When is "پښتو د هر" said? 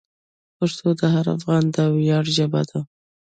0.57-1.25